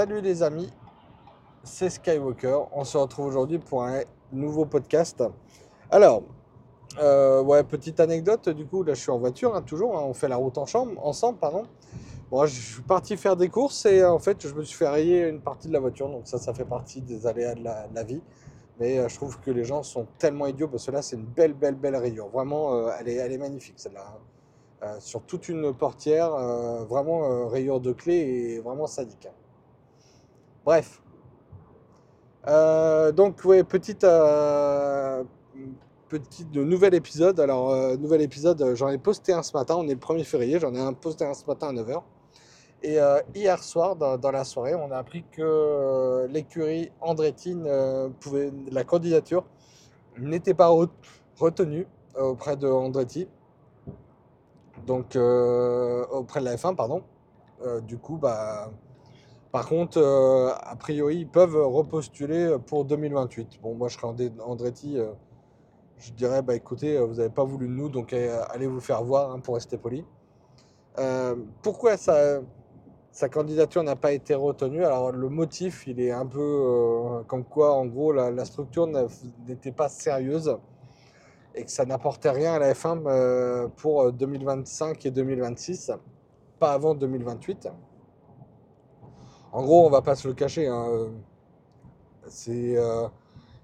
[0.00, 0.70] Salut les amis,
[1.62, 2.58] c'est Skywalker.
[2.72, 4.00] On se retrouve aujourd'hui pour un
[4.32, 5.22] nouveau podcast.
[5.90, 6.22] Alors,
[6.98, 10.14] euh, ouais, petite anecdote, du coup, là je suis en voiture, hein, toujours, hein, on
[10.14, 11.64] fait la route en chambre, ensemble, pardon.
[12.30, 15.28] Bon, je suis parti faire des courses et en fait, je me suis fait rayer
[15.28, 18.22] une partie de la voiture, donc ça, ça fait partie des aléas de la, vie.
[18.78, 21.26] Mais euh, je trouve que les gens sont tellement idiots, parce que là, c'est une
[21.26, 22.28] belle, belle, belle rayure.
[22.28, 24.16] Vraiment, euh, elle, est, magnifique, celle-là.
[24.80, 24.96] Hein.
[24.98, 26.30] Sur toute une portière,
[26.86, 29.28] vraiment rayure de clé et vraiment sadique.
[30.70, 31.02] Bref.
[33.16, 34.06] donc, ouais, petite,
[36.08, 37.40] petite nouvel épisode.
[37.40, 40.72] Alors, nouvel épisode, j'en ai posté un ce matin, on est le 1er février, j'en
[40.72, 42.02] ai un posté un ce matin à 9h.
[42.84, 42.98] Et
[43.34, 47.56] hier soir, dans, la soirée, on a appris que l'écurie Andretti,
[48.20, 49.44] pouvait, la candidature
[50.18, 50.70] n'était pas
[51.36, 53.26] retenue auprès de Andretti
[54.86, 57.02] donc euh, auprès de la F1, pardon.
[57.62, 58.70] Euh, du coup, bah,
[59.52, 63.60] par contre, euh, a priori, ils peuvent repostuler pour 2028.
[63.62, 64.98] Bon, moi, je serais Andretti,
[65.98, 69.32] je dirais, bah écoutez, vous n'avez pas voulu de nous, donc allez vous faire voir
[69.32, 70.04] hein, pour rester poli.
[71.62, 74.84] pourquoi sa candidature n'a pas été retenue?
[74.84, 78.86] Alors, le motif, il est un peu comme quoi, en gros, la structure
[79.46, 80.56] n'était pas sérieuse
[81.54, 85.92] et que ça n'apportait rien à la F1 euh, pour 2025 et 2026,
[86.58, 87.68] pas avant 2028.
[89.52, 90.68] En gros, on va pas se le cacher.
[90.68, 91.08] Hein, euh,
[92.48, 93.08] euh,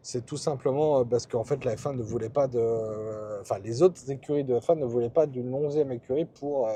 [0.02, 3.40] c'est tout simplement parce qu'en fait la F1 ne voulait pas de.
[3.40, 6.68] Enfin, les autres écuries de F1 ne voulaient pas d'une 11e écurie pour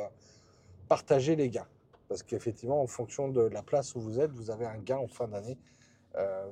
[0.89, 1.67] partager les gains.
[2.09, 5.09] Parce qu'effectivement, en fonction de la place où vous êtes, vous avez un gain en
[5.09, 5.59] fin d'année.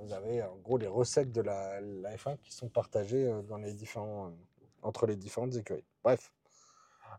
[0.03, 3.75] vous avez en gros les recettes de la, la F1 qui sont partagées dans les
[3.75, 4.33] différents
[4.83, 5.85] entre les différentes écuries.
[6.05, 6.33] Bref,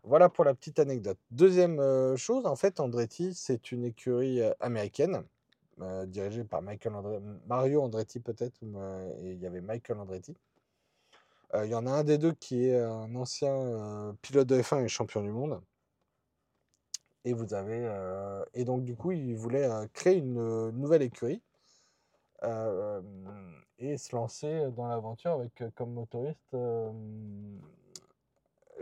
[0.04, 1.18] voilà pour la petite anecdote.
[1.30, 5.24] Deuxième chose, en fait, Andretti, c'est une écurie américaine,
[6.06, 6.92] dirigée par Michael
[7.46, 10.36] Mario Andretti peut-être, et il y avait Michael Andretti.
[11.54, 14.88] Il y en a un des deux qui est un ancien pilote de F1 et
[14.88, 15.60] champion du monde.
[17.24, 17.90] Et vous avez.
[18.54, 21.42] et donc, du coup, il voulait créer une nouvelle écurie
[23.78, 26.56] et se lancer dans l'aventure avec comme motoriste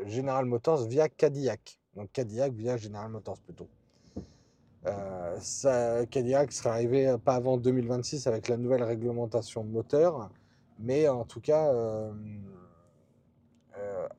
[0.07, 1.81] General Motors via Cadillac.
[1.95, 3.69] Donc Cadillac via General Motors plutôt.
[5.41, 10.31] ça, Cadillac serait arrivé pas avant 2026 avec la nouvelle réglementation moteur,
[10.79, 11.73] mais en tout cas,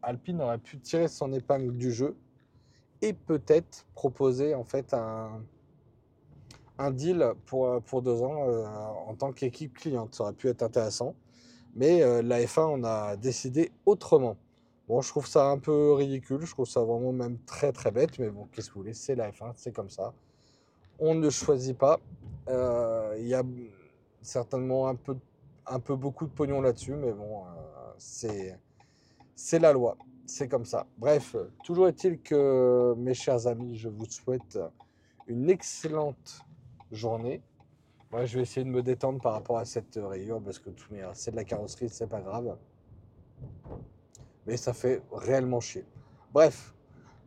[0.01, 2.15] Alpine aurait pu tirer son épingle du jeu
[3.01, 5.41] et peut-être proposer en fait un,
[6.77, 8.65] un deal pour, euh, pour deux ans euh,
[9.07, 10.15] en tant qu'équipe cliente.
[10.15, 11.15] Ça aurait pu être intéressant.
[11.75, 14.37] Mais euh, la F1, on a décidé autrement.
[14.89, 16.41] Bon, je trouve ça un peu ridicule.
[16.41, 18.17] Je trouve ça vraiment même très très bête.
[18.17, 20.13] Mais bon, qu'est-ce que vous voulez C'est la F1, c'est comme ça.
[20.97, 21.99] On ne choisit pas.
[22.47, 23.43] Il y a
[24.23, 25.15] certainement un peu,
[25.67, 26.95] un peu beaucoup de pognon là-dessus.
[26.95, 27.43] Mais bon,
[27.99, 28.57] c'est
[29.35, 29.95] c'est la loi.
[30.25, 30.87] C'est comme ça.
[30.97, 34.59] Bref, toujours est-il que mes chers amis, je vous souhaite
[35.27, 36.41] une excellente
[36.91, 37.41] journée.
[38.11, 40.71] Moi, je vais essayer de me détendre par rapport à cette rayure parce que
[41.13, 42.57] c'est de la carrosserie, c'est pas grave.
[44.49, 45.85] Mais ça fait réellement chier.
[46.33, 46.73] Bref,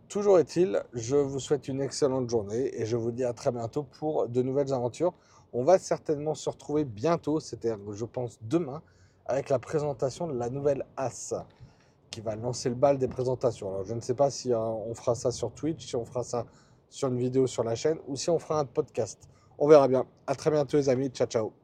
[0.08, 3.84] toujours est-il, je vous souhaite une excellente journée et je vous dis à très bientôt
[3.84, 5.14] pour de nouvelles aventures.
[5.52, 8.82] On va certainement se retrouver bientôt, c'est-à-dire, je pense, demain,
[9.26, 11.32] avec la présentation de la nouvelle As
[12.10, 13.68] qui va lancer le bal des présentations.
[13.68, 16.24] Alors, je ne sais pas si euh, on fera ça sur Twitch, si on fera
[16.24, 16.44] ça
[16.88, 19.28] sur une vidéo sur la chaîne ou si on fera un podcast.
[19.58, 20.06] On verra bien.
[20.26, 21.08] À très bientôt les amis.
[21.10, 21.61] Ciao ciao.